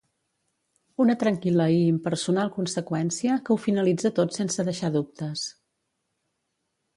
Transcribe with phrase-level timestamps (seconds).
[1.03, 5.45] Una tranquil·la i impersonal conseqüència que ho finalitza tot sense deixar dubtes.